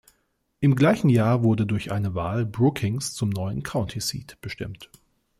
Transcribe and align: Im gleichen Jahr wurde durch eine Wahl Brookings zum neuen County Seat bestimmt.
Im 0.61 0.73
gleichen 0.75 1.09
Jahr 1.09 1.43
wurde 1.43 1.67
durch 1.67 1.91
eine 1.91 2.15
Wahl 2.15 2.43
Brookings 2.43 3.13
zum 3.13 3.29
neuen 3.29 3.61
County 3.61 3.99
Seat 3.99 4.35
bestimmt. 4.41 4.89